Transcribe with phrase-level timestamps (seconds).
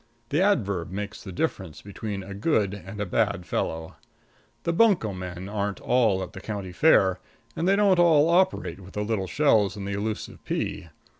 [0.29, 3.97] The adverb makes the difference between a good and a bad fellow.
[4.63, 7.19] The bunco men aren't all at the county fair,
[7.55, 10.87] and they don't all operate with the little shells and the elusive pea.